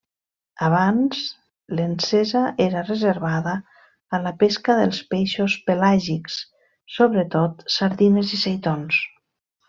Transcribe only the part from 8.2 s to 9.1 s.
i seitons.